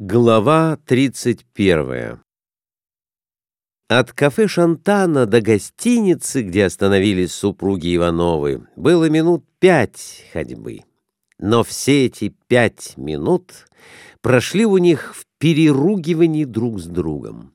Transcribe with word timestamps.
Глава 0.00 0.76
31 0.86 2.18
От 3.88 4.12
кафе 4.12 4.48
Шантана 4.48 5.24
до 5.24 5.40
гостиницы, 5.40 6.42
где 6.42 6.64
остановились 6.64 7.30
супруги 7.30 7.94
Ивановы, 7.94 8.66
было 8.74 9.08
минут 9.08 9.44
пять 9.60 10.24
ходьбы. 10.32 10.80
Но 11.38 11.62
все 11.62 12.06
эти 12.06 12.34
пять 12.48 12.94
минут 12.96 13.68
прошли 14.20 14.66
у 14.66 14.78
них 14.78 15.14
в 15.14 15.26
переругивании 15.38 16.44
друг 16.44 16.80
с 16.80 16.86
другом. 16.86 17.52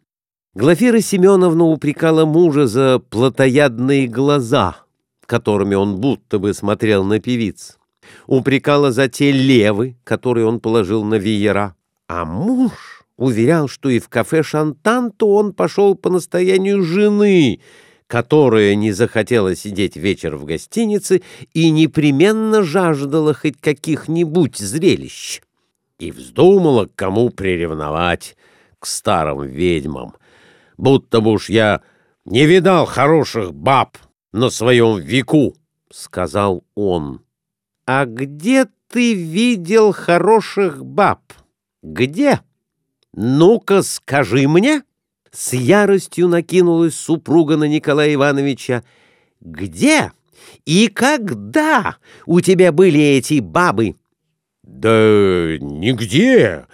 Глафира 0.53 1.01
Семеновна 1.01 1.65
упрекала 1.65 2.23
мужа 2.23 2.67
за 2.67 2.99
плотоядные 2.99 4.07
глаза, 4.07 4.77
которыми 5.25 5.75
он 5.75 5.99
будто 5.99 6.39
бы 6.39 6.53
смотрел 6.53 7.03
на 7.03 7.19
певиц. 7.19 7.77
Упрекала 8.27 8.93
за 8.93 9.09
те 9.09 9.33
левы, 9.33 9.97
которые 10.05 10.45
он 10.45 10.61
положил 10.61 11.03
на 11.03 11.15
веера 11.15 11.75
а 12.09 12.25
муж 12.25 13.05
уверял, 13.17 13.67
что 13.67 13.87
и 13.89 13.99
в 13.99 14.09
кафе 14.09 14.41
«Шантанту» 14.41 15.27
он 15.27 15.53
пошел 15.53 15.93
по 15.93 16.09
настоянию 16.09 16.81
жены, 16.81 17.61
которая 18.07 18.73
не 18.73 18.91
захотела 18.91 19.55
сидеть 19.55 19.95
вечер 19.95 20.35
в 20.35 20.43
гостинице 20.43 21.21
и 21.53 21.69
непременно 21.69 22.63
жаждала 22.63 23.35
хоть 23.35 23.61
каких-нибудь 23.61 24.57
зрелищ. 24.57 25.41
И 25.99 26.11
вздумала 26.11 26.87
к 26.87 26.95
кому 26.95 27.29
приревновать, 27.29 28.35
к 28.79 28.87
старым 28.87 29.43
ведьмам. 29.43 30.15
Будто 30.77 31.21
бы 31.21 31.31
уж 31.31 31.49
я 31.49 31.81
не 32.25 32.47
видал 32.47 32.87
хороших 32.87 33.53
баб 33.53 33.99
на 34.31 34.49
своем 34.49 34.97
веку,— 34.97 35.55
сказал 35.91 36.63
он.— 36.73 37.21
А 37.85 38.05
где 38.05 38.65
ты 38.87 39.13
видел 39.13 39.91
хороших 39.91 40.83
баб? 40.83 41.21
«Где? 41.81 42.41
Ну-ка, 43.13 43.81
скажи 43.81 44.47
мне!» 44.47 44.83
С 45.31 45.53
яростью 45.53 46.27
накинулась 46.27 46.95
супруга 46.95 47.55
на 47.55 47.65
Николая 47.65 48.13
Ивановича. 48.13 48.83
«Где 49.39 50.11
и 50.65 50.87
когда 50.87 51.97
у 52.25 52.41
тебя 52.41 52.71
были 52.71 52.99
эти 52.99 53.39
бабы?» 53.39 53.95
«Да 54.63 55.57
нигде. 55.59 56.65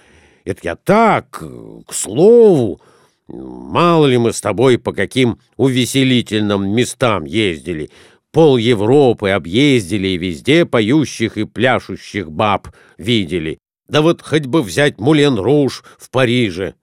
Это 0.44 0.60
я 0.64 0.76
так, 0.76 1.30
к 1.30 1.94
слову. 1.94 2.80
Мало 3.28 4.06
ли 4.06 4.18
мы 4.18 4.32
с 4.32 4.42
тобой 4.42 4.78
по 4.78 4.94
каким 4.94 5.40
увеселительным 5.58 6.70
местам 6.70 7.26
ездили. 7.26 7.90
Пол 8.32 8.58
Европы 8.58 9.30
объездили 9.30 10.10
и 10.10 10.18
везде 10.18 10.66
поющих 10.66 11.38
и 11.38 11.46
пляшущих 11.46 12.32
баб 12.32 12.68
видели. 12.98 13.60
Да 13.88 14.02
вот 14.02 14.22
хоть 14.22 14.48
бы 14.48 14.62
взять 14.62 15.00
Мулен-Руж 15.00 15.84
в 15.98 16.10
Париже. 16.10 16.76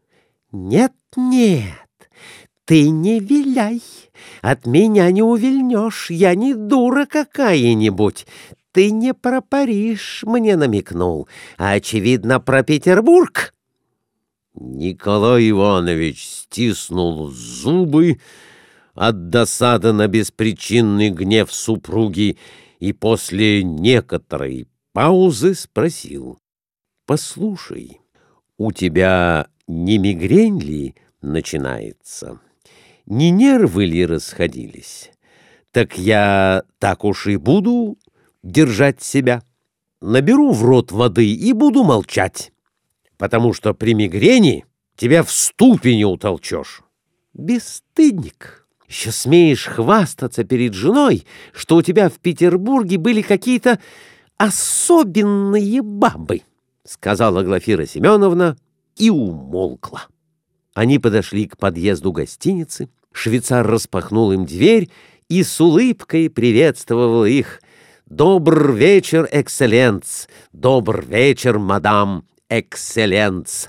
Нет, 0.52 0.92
нет, 1.16 1.88
ты 2.64 2.88
не 2.90 3.18
виляй. 3.18 3.82
От 4.40 4.66
меня 4.66 5.10
не 5.10 5.22
увильнешь, 5.22 6.10
я 6.10 6.34
не 6.34 6.54
дура 6.54 7.06
какая-нибудь. 7.06 8.26
Ты 8.72 8.90
не 8.90 9.12
про 9.14 9.40
Париж 9.40 10.22
мне 10.26 10.56
намекнул, 10.56 11.28
а, 11.58 11.72
очевидно, 11.72 12.40
про 12.40 12.62
Петербург. 12.62 13.52
Николай 14.54 15.50
Иванович 15.50 16.26
стиснул 16.26 17.28
зубы 17.28 18.20
от 18.94 19.30
досады 19.30 19.92
на 19.92 20.08
беспричинный 20.08 21.10
гнев 21.10 21.52
супруги 21.52 22.38
и 22.78 22.92
после 22.92 23.62
некоторой 23.62 24.68
паузы 24.92 25.54
спросил. 25.54 26.38
Послушай, 27.12 28.00
у 28.56 28.72
тебя 28.72 29.48
не 29.66 29.98
мигрень 29.98 30.58
ли 30.58 30.94
начинается? 31.20 32.40
Не 33.04 33.30
нервы 33.30 33.84
ли 33.84 34.06
расходились? 34.06 35.10
Так 35.72 35.98
я 35.98 36.62
так 36.78 37.04
уж 37.04 37.26
и 37.26 37.36
буду 37.36 37.98
держать 38.42 39.02
себя. 39.02 39.42
Наберу 40.00 40.52
в 40.52 40.64
рот 40.64 40.90
воды 40.90 41.30
и 41.30 41.52
буду 41.52 41.84
молчать, 41.84 42.50
потому 43.18 43.52
что 43.52 43.74
при 43.74 43.92
мигрени 43.92 44.64
тебя 44.96 45.22
в 45.22 45.30
ступени 45.30 46.04
утолчешь. 46.04 46.80
Бесстыдник! 47.34 48.66
Еще 48.88 49.12
смеешь 49.12 49.66
хвастаться 49.66 50.44
перед 50.44 50.72
женой, 50.72 51.26
что 51.52 51.76
у 51.76 51.82
тебя 51.82 52.08
в 52.08 52.14
Петербурге 52.20 52.96
были 52.96 53.20
какие-то 53.20 53.80
особенные 54.38 55.82
бабы.— 55.82 56.40
сказала 56.92 57.42
Глафира 57.42 57.86
Семеновна 57.86 58.56
и 58.96 59.10
умолкла. 59.10 60.06
Они 60.74 60.98
подошли 60.98 61.46
к 61.46 61.56
подъезду 61.56 62.12
гостиницы, 62.12 62.88
швейцар 63.12 63.66
распахнул 63.66 64.32
им 64.32 64.46
дверь 64.46 64.90
и 65.28 65.42
с 65.42 65.60
улыбкой 65.60 66.30
приветствовал 66.30 67.24
их. 67.24 67.60
«Добр 68.06 68.72
вечер, 68.72 69.26
экселленц! 69.32 70.26
Добр 70.52 71.02
вечер, 71.06 71.58
мадам, 71.58 72.26
экселленц!» 72.50 73.68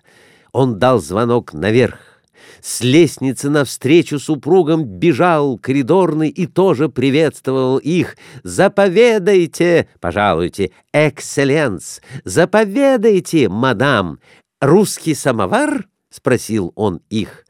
Он 0.51 0.77
дал 0.77 0.99
звонок 0.99 1.53
наверх. 1.53 2.12
С 2.61 2.81
лестницы 2.81 3.49
навстречу 3.49 4.19
супругам 4.19 4.85
бежал 4.85 5.57
коридорный 5.57 6.29
и 6.29 6.47
тоже 6.47 6.89
приветствовал 6.89 7.77
их. 7.77 8.17
«Заповедайте, 8.43 9.87
пожалуйте, 9.99 10.71
экселленс! 10.93 12.01
Заповедайте, 12.23 13.49
мадам! 13.49 14.19
Русский 14.61 15.13
самовар?»— 15.13 15.87
спросил 16.09 16.71
он 16.75 17.01
их. 17.09 17.45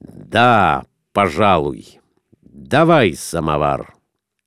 «Да, 0.00 0.84
пожалуй. 1.12 2.00
Давай 2.42 3.14
самовар. 3.14 3.94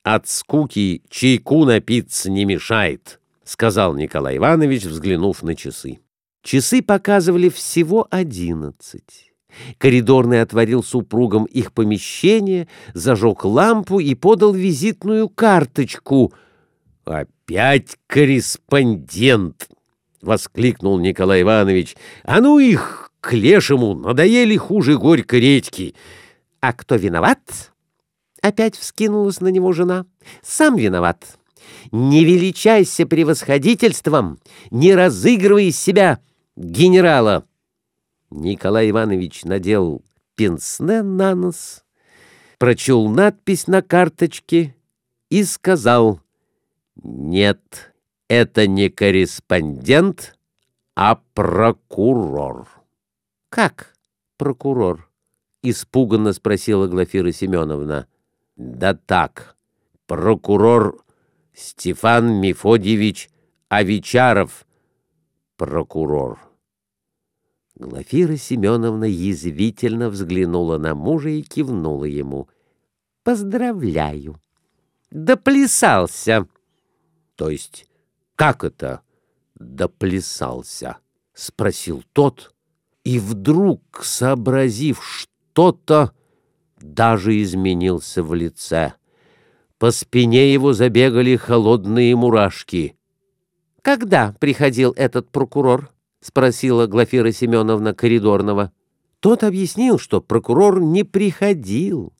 От 0.03 0.28
скуки 0.28 1.03
чайку 1.09 1.66
напиться 1.66 2.29
не 2.29 2.45
мешает»,— 2.45 3.19
сказал 3.44 3.95
Николай 3.95 4.38
Иванович, 4.38 4.85
взглянув 4.85 5.44
на 5.44 5.56
часы. 5.56 6.00
Часы 6.45 6.83
показывали 6.83 7.50
всего 7.50 8.07
одиннадцать. 8.11 9.33
Коридорный 9.79 10.44
отворил 10.44 10.83
супругам 10.83 11.45
их 11.45 11.73
помещение, 11.73 12.67
зажег 12.94 13.45
лампу 13.45 14.00
и 14.00 14.13
подал 14.13 14.53
визитную 14.53 15.28
карточку. 15.28 16.33
«Опять 17.03 17.97
корреспондент!»— 18.06 19.69
воскликнул 20.22 21.00
Николай 21.00 21.41
Иванович. 21.41 21.97
«А 22.23 22.39
ну 22.41 22.59
их 22.59 23.12
к 23.22 23.33
лешему! 23.33 23.95
Надоели 23.95 24.56
хуже 24.56 25.00
горько 25.00 25.38
редьки!» 25.39 25.95
«А 26.59 26.73
кто 26.73 26.94
виноват?»— 26.95 27.73
опять 28.44 28.75
вскинулась 28.77 29.41
на 29.41 29.47
него 29.47 29.73
жена. 29.73 30.06
«Сам 30.44 30.75
виноват. 30.75 31.39
Не 31.91 32.23
величайся 32.23 33.07
превосходительством, 33.07 34.38
не 34.69 34.94
разыгрывай 34.94 35.72
себя 35.72 36.19
генерала!» 36.56 37.48
Николай 38.30 38.90
Иванович 38.90 39.44
надел 39.44 40.04
пенсне 40.36 41.02
на 41.02 41.36
нос, 41.36 41.84
прочел 42.58 43.08
надпись 43.08 43.68
на 43.68 43.82
карточке 43.82 44.76
и 45.30 45.44
сказал 45.44 46.20
«Нет, 46.96 47.94
это 48.28 48.68
не 48.68 48.90
корреспондент, 48.90 50.38
а 50.96 51.22
прокурор». 51.34 52.68
«Как 53.50 53.96
прокурор?»— 54.38 55.10
испуганно 55.62 56.34
спросила 56.34 56.88
Глафира 56.88 57.32
Семеновна. 57.32 58.08
«Да 58.56 58.94
так, 58.94 59.56
прокурор 60.08 61.04
Стефан 61.54 62.42
Мефодьевич 62.42 63.30
Авичаров, 63.70 64.66
прокурор». 65.58 66.40
Глафира 67.75 68.38
Семеновна 68.38 69.06
язвительно 69.06 70.10
взглянула 70.10 70.78
на 70.78 70.96
мужа 70.96 71.30
и 71.30 71.42
кивнула 71.42 72.06
ему. 72.06 72.50
«Поздравляю!» 73.24 74.40
«Доплясался!» 75.12 76.48
«То 77.36 77.50
есть 77.50 77.88
как 78.36 78.63
это 78.63 79.02
доплясался?»— 79.56 80.98
спросил 81.34 82.04
тот, 82.13 82.54
и 83.04 83.19
вдруг, 83.19 84.04
сообразив 84.04 85.04
что-то, 85.04 86.12
даже 86.81 87.42
изменился 87.42 88.24
в 88.24 88.34
лице. 88.34 88.94
По 89.78 89.92
спине 89.92 90.51
его 90.51 90.74
забегали 90.74 91.36
холодные 91.36 92.16
мурашки. 92.16 92.94
«Когда 93.86 94.34
приходил 94.40 94.94
этот 94.98 95.30
прокурор?»— 95.30 95.92
спросила 96.20 96.88
Глафира 96.88 97.32
Семеновна 97.32 97.94
коридорного. 97.94 98.72
Тот 99.20 99.44
объяснил, 99.44 100.00
что 100.00 100.22
прокурор 100.22 100.82
не 100.82 101.04
приходил, 101.04 102.12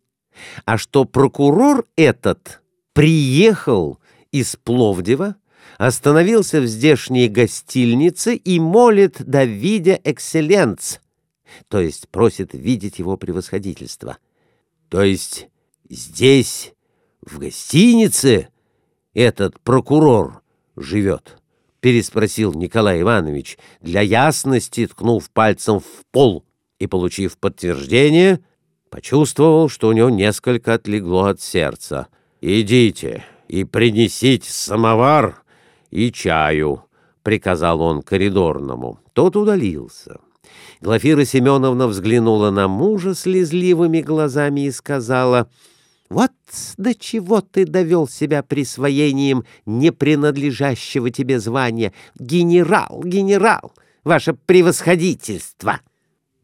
а 0.66 0.78
что 0.78 1.06
прокурор 1.06 1.84
этот 1.96 2.62
приехал 2.94 3.98
из 4.32 4.58
Пловдива, 4.58 5.38
остановился 5.80 6.62
в 6.62 6.68
здешней 6.68 7.30
гостильнице 7.30 8.36
и 8.36 8.60
молит 8.60 9.24
Давидя 9.26 10.00
экселленц, 10.04 11.00
то 11.68 11.80
есть 11.80 12.10
просит 12.10 12.54
видеть 12.54 13.00
его 13.00 13.18
превосходительство. 13.18 14.20
То 14.88 15.02
есть 15.02 15.48
здесь, 15.90 16.76
в 17.22 17.40
гостинице, 17.40 18.50
этот 19.16 19.60
прокурор 19.62 20.44
живет? 20.76 21.40
Переспросил 21.86 22.52
Николай 22.56 23.02
Иванович, 23.02 23.60
для 23.80 24.02
ясности 24.02 24.88
ткнув 24.88 25.30
пальцем 25.30 25.82
в 25.82 26.04
пол 26.12 26.44
и, 26.80 26.88
получив 26.88 27.38
подтверждение, 27.38 28.40
почувствовал, 28.90 29.70
что 29.70 29.90
у 29.90 29.92
него 29.92 30.10
несколько 30.10 30.74
отлегло 30.74 31.26
от 31.26 31.42
сердца. 31.42 32.08
«Идите 32.42 33.24
и 33.48 33.66
принесите 33.66 34.50
самовар 34.52 35.44
и 35.92 36.12
чаю»,— 36.12 36.86
приказал 37.22 37.82
он 37.82 38.02
коридорному. 38.02 39.00
Тот 39.14 39.36
удалился. 39.36 40.20
Глафира 40.82 41.24
Семеновна 41.24 41.86
взглянула 41.86 42.50
на 42.50 42.68
мужа 42.68 43.14
слезливыми 43.14 44.02
глазами 44.02 44.62
и 44.62 44.72
сказала— 44.72 45.52
вот 46.10 46.32
до 46.78 46.94
чего 46.94 47.42
ты 47.42 47.66
довел 47.66 48.08
себя 48.08 48.44
присвоением 48.44 49.44
непринадлежащего 49.66 51.10
тебе 51.10 51.40
звания. 51.40 51.94
Генерал, 52.18 53.02
генерал, 53.04 53.74
ваше 54.04 54.34
превосходительство. 54.34 55.82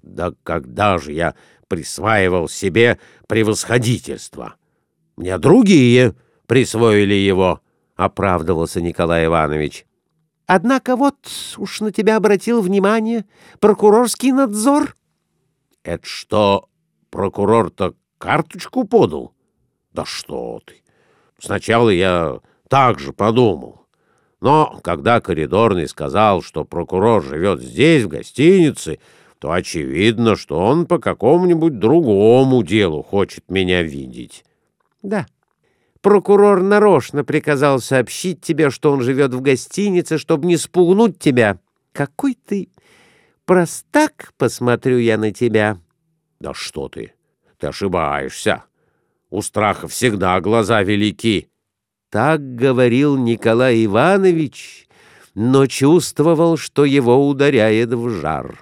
Да 0.02 0.34
когда 0.44 0.98
же 0.98 1.14
я 1.14 1.36
присваивал 1.68 2.50
себе 2.50 3.00
превосходительство? 3.28 4.56
Мне 5.16 5.38
другие 5.38 6.16
присвоили 6.48 7.14
его,— 7.14 7.62
оправдывался 7.96 8.82
Николай 8.82 9.28
Иванович. 9.28 9.86
Однако 10.48 10.96
вот 10.96 11.16
уж 11.58 11.80
на 11.82 11.92
тебя 11.92 12.18
обратил 12.18 12.62
внимание 12.62 13.26
прокурорский 13.60 14.32
надзор. 14.32 14.96
Это 15.84 16.06
что, 16.06 16.68
прокурор-то 17.10 17.96
карточку 18.18 18.84
подал? 18.84 19.34
Да 19.94 20.06
что 20.06 20.62
ты! 20.66 20.82
Сначала 21.40 21.90
я 21.90 22.40
так 22.70 23.00
же 23.00 23.14
подумал. 23.14 23.82
Но 24.40 24.80
когда 24.84 25.22
коридорный 25.22 25.88
сказал, 25.88 26.42
что 26.42 26.66
прокурор 26.66 27.24
живет 27.24 27.62
здесь, 27.62 28.04
в 28.04 28.08
гостинице, 28.08 29.00
то 29.40 29.52
очевидно, 29.52 30.36
что 30.36 30.60
он 30.60 30.86
по 30.86 31.00
какому-нибудь 31.00 31.80
другому 31.80 32.64
делу 32.64 33.04
хочет 33.04 33.50
меня 33.50 33.84
видеть. 33.84 34.44
Да. 35.02 35.26
Прокурор 36.02 36.62
нарочно 36.62 37.24
приказал 37.24 37.80
сообщить 37.80 38.42
тебе, 38.42 38.72
что 38.72 38.92
он 38.92 39.02
живет 39.02 39.34
в 39.34 39.42
гостинице, 39.42 40.18
чтобы 40.18 40.48
не 40.48 40.58
спугнуть 40.58 41.20
тебя. 41.20 41.60
Какой 41.92 42.36
ты 42.36 42.70
простак, 43.46 44.34
посмотрю 44.38 44.98
я 44.98 45.18
на 45.18 45.32
тебя. 45.32 45.78
Да 46.40 46.54
что 46.56 46.90
ты, 46.90 47.14
ты 47.60 47.68
ошибаешься. 47.68 48.64
У 49.32 49.42
страха 49.42 49.88
всегда 49.88 50.40
глаза 50.42 50.84
велики. 50.84 51.50
Так 52.12 52.56
говорил 52.56 53.18
Николай 53.18 53.86
Иванович, 53.86 54.90
но 55.34 55.68
чувствовал, 55.68 56.58
что 56.58 56.84
его 56.84 57.30
ударяет 57.30 57.94
в 57.94 58.10
жар. 58.10 58.60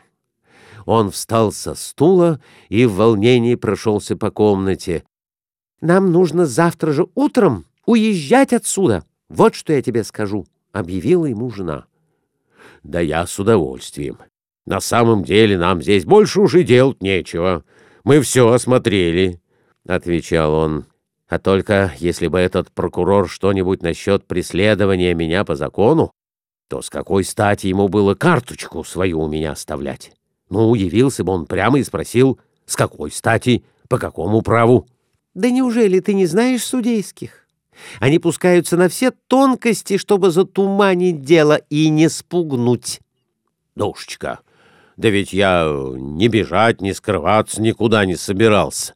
Он 0.86 1.10
встал 1.10 1.52
со 1.52 1.74
стула 1.74 2.40
и 2.70 2.86
в 2.86 2.94
волнении 2.94 3.56
прошелся 3.56 4.16
по 4.16 4.30
комнате. 4.30 5.04
«Нам 5.82 6.12
нужно 6.12 6.46
завтра 6.46 6.92
же 6.92 7.08
утром 7.16 7.66
уезжать 7.88 8.54
отсюда. 8.54 9.04
Вот 9.28 9.56
что 9.56 9.74
я 9.74 9.82
тебе 9.82 10.04
скажу»,— 10.04 10.46
объявила 10.72 11.26
ему 11.26 11.50
жена. 11.50 11.86
«Да 12.84 13.00
я 13.00 13.26
с 13.26 13.40
удовольствием. 13.40 14.20
На 14.68 14.82
самом 14.82 15.24
деле 15.24 15.58
нам 15.58 15.82
здесь 15.82 16.06
больше 16.06 16.42
уже 16.42 16.62
делать 16.62 17.02
нечего. 17.02 17.64
Мы 18.04 18.22
все 18.22 18.48
осмотрели.— 18.50 19.42
отвечал 19.88 20.54
он. 20.54 20.86
«А 21.28 21.38
только 21.38 21.94
если 22.00 22.28
бы 22.28 22.40
этот 22.40 22.72
прокурор 22.72 23.30
что-нибудь 23.30 23.84
насчет 23.84 24.26
преследования 24.26 25.14
меня 25.14 25.46
по 25.46 25.56
закону, 25.56 26.12
то 26.68 26.82
с 26.82 26.90
какой 26.90 27.24
стати 27.24 27.68
ему 27.68 27.88
было 27.88 28.16
карточку 28.16 28.84
свою 28.84 29.22
у 29.22 29.28
меня 29.28 29.52
оставлять? 29.52 30.12
Ну, 30.50 30.74
явился 30.74 31.24
бы 31.24 31.34
он 31.34 31.46
прямо 31.46 31.80
и 31.80 31.84
спросил, 31.84 32.40
с 32.66 32.76
какой 32.76 33.12
стати, 33.12 33.64
по 33.88 34.00
какому 34.00 34.42
праву?» 34.42 34.88
«Да 35.36 35.52
неужели 35.52 36.00
ты 36.00 36.16
не 36.16 36.26
знаешь 36.26 36.64
судейских? 36.64 37.46
Они 38.00 38.18
пускаются 38.18 38.76
на 38.76 38.90
все 38.90 39.12
тонкости, 39.12 39.98
чтобы 39.98 40.32
затуманить 40.32 41.22
дело 41.22 41.62
и 41.70 41.90
не 41.90 42.10
спугнуть». 42.10 43.02
«Душечка, 43.76 44.40
да 44.98 45.10
ведь 45.10 45.32
я 45.32 45.72
не 45.96 46.28
бежать, 46.28 46.82
не 46.82 46.94
скрываться 46.94 47.62
никуда 47.62 48.06
не 48.06 48.16
собирался» 48.16 48.96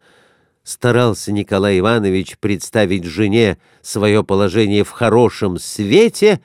старался 0.64 1.32
Николай 1.32 1.80
Иванович 1.80 2.38
представить 2.40 3.04
жене 3.04 3.58
свое 3.82 4.24
положение 4.24 4.84
в 4.84 4.90
хорошем 4.90 5.60
свете, 5.60 6.42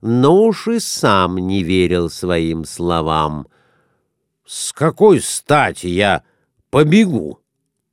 но 0.00 0.44
уж 0.44 0.68
и 0.68 0.78
сам 0.78 1.38
не 1.38 1.62
верил 1.62 2.10
своим 2.10 2.64
словам. 2.64 3.48
«С 4.44 4.72
какой 4.72 5.20
стати 5.20 5.88
я 5.88 6.22
побегу?» 6.70 7.40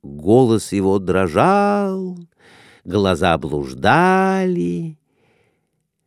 Голос 0.02 0.72
его 0.72 0.98
дрожал, 0.98 2.18
глаза 2.84 3.38
блуждали. 3.38 4.98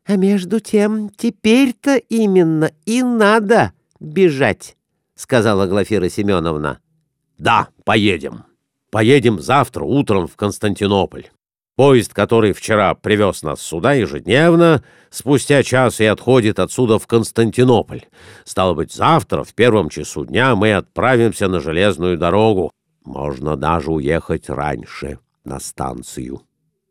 «А 0.06 0.16
между 0.16 0.60
тем 0.60 1.10
теперь-то 1.10 1.98
именно 1.98 2.72
и 2.86 3.02
надо 3.02 3.74
бежать»,— 4.00 4.78
сказала 5.16 5.66
Глафира 5.66 6.10
Семеновна. 6.10 6.80
«Да, 7.40 7.70
поедем». 7.84 8.47
Поедем 8.92 9.40
завтра 9.40 9.84
утром 9.84 10.28
в 10.28 10.36
Константинополь. 10.36 11.28
Поезд, 11.76 12.14
который 12.14 12.54
вчера 12.54 12.96
привез 12.96 13.44
нас 13.44 13.62
сюда 13.62 13.94
ежедневно, 13.94 14.84
спустя 15.12 15.62
час 15.62 16.00
и 16.00 16.06
отходит 16.06 16.58
отсюда 16.58 16.98
в 16.98 17.06
Константинополь. 17.06 18.02
Стало 18.46 18.74
быть, 18.74 18.92
завтра 18.92 19.44
в 19.44 19.54
первом 19.54 19.90
часу 19.90 20.26
дня 20.26 20.56
мы 20.56 20.74
отправимся 20.74 21.48
на 21.48 21.60
железную 21.60 22.18
дорогу. 22.18 22.72
Можно 23.06 23.56
даже 23.58 23.92
уехать 23.92 24.50
раньше, 24.50 25.20
на 25.44 25.60
станцию. 25.60 26.42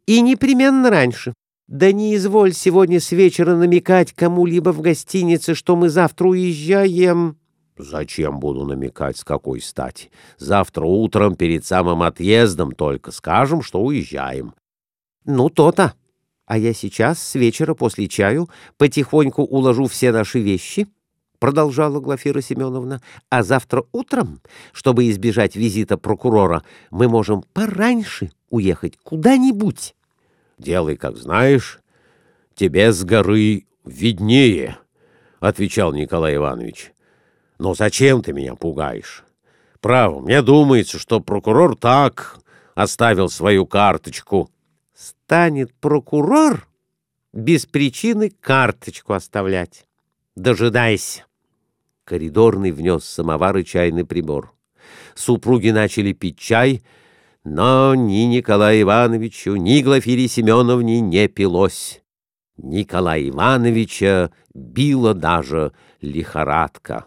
И 0.06 0.20
непременно 0.20 0.88
раньше. 0.88 1.34
Да 1.66 1.90
не 1.90 2.14
изволь 2.14 2.52
сегодня 2.52 3.00
с 3.00 3.10
вечера 3.10 3.56
намекать 3.56 4.12
кому-либо 4.12 4.70
в 4.70 4.82
гостинице, 4.82 5.56
что 5.56 5.74
мы 5.74 5.88
завтра 5.88 6.28
уезжаем. 6.28 7.38
Зачем 7.78 8.40
буду 8.40 8.64
намекать, 8.64 9.18
с 9.18 9.24
какой 9.24 9.60
стати? 9.60 10.10
Завтра 10.38 10.84
утром 10.86 11.36
перед 11.36 11.64
самым 11.66 12.02
отъездом 12.02 12.72
только 12.72 13.10
скажем, 13.10 13.62
что 13.62 13.82
уезжаем. 13.82 14.54
Ну, 15.24 15.50
то-то. 15.50 15.94
А 16.46 16.56
я 16.56 16.72
сейчас, 16.72 17.20
с 17.20 17.34
вечера 17.34 17.74
после 17.74 18.08
чаю, 18.08 18.48
потихоньку 18.78 19.42
уложу 19.42 19.86
все 19.88 20.12
наши 20.12 20.40
вещи, 20.40 20.86
продолжала 21.38 22.00
Глафира 22.00 22.40
Семеновна, 22.40 23.02
а 23.28 23.42
завтра 23.42 23.84
утром, 23.92 24.40
чтобы 24.72 25.10
избежать 25.10 25.56
визита 25.56 25.98
прокурора, 25.98 26.62
мы 26.90 27.08
можем 27.08 27.42
пораньше 27.52 28.30
уехать 28.48 28.96
куда-нибудь. 29.02 29.94
Делай, 30.56 30.96
как 30.96 31.16
знаешь, 31.16 31.80
тебе 32.54 32.92
с 32.92 33.04
горы 33.04 33.66
виднее, 33.84 34.78
отвечал 35.40 35.92
Николай 35.92 36.36
Иванович. 36.36 36.92
Но 37.58 37.74
зачем 37.74 38.22
ты 38.22 38.32
меня 38.32 38.54
пугаешь? 38.54 39.24
Право, 39.80 40.20
мне 40.20 40.42
думается, 40.42 40.98
что 40.98 41.20
прокурор 41.20 41.76
так 41.76 42.38
оставил 42.74 43.28
свою 43.28 43.66
карточку. 43.66 44.50
Станет 44.94 45.72
прокурор 45.74 46.66
без 47.32 47.66
причины 47.66 48.30
карточку 48.30 49.12
оставлять. 49.12 49.86
Дожидайся. 50.34 51.24
Коридорный 52.04 52.72
внес 52.72 53.04
самовар 53.04 53.58
и 53.58 53.64
чайный 53.64 54.04
прибор. 54.04 54.52
Супруги 55.14 55.70
начали 55.70 56.12
пить 56.12 56.38
чай, 56.38 56.82
но 57.44 57.94
ни 57.94 58.24
Николаю 58.24 58.82
Ивановичу, 58.82 59.56
ни 59.56 59.80
Глафире 59.80 60.28
Семеновне 60.28 61.00
не 61.00 61.28
пилось. 61.28 62.02
Николая 62.56 63.28
Ивановича 63.28 64.30
била 64.54 65.14
даже 65.14 65.72
лихорадка. 66.00 67.06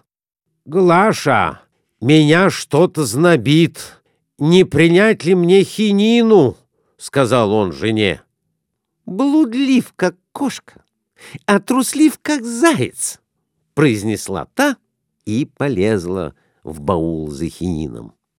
«Глаша, 0.69 1.61
меня 1.99 2.51
что-то 2.51 3.03
знобит. 3.03 4.03
Не 4.37 4.65
принять 4.65 5.25
ли 5.25 5.33
мне 5.33 5.63
хинину?»— 5.63 6.57
сказал 6.97 7.51
он 7.53 7.71
жене. 7.71 8.21
«Блудлив, 9.07 9.91
как 9.95 10.15
кошка, 10.31 10.83
а 11.47 11.59
труслив, 11.59 12.19
как 12.21 12.45
заяц»,— 12.45 13.19
произнесла 13.73 14.45
та 14.53 14.77
и 15.25 15.45
полезла 15.45 16.35
в 16.63 16.81
баул 16.81 17.31
за 17.31 17.49
хинином. 17.49 18.13